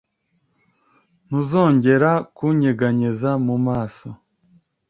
[1.25, 4.07] Ntuzongere kunyeganyeza mu maso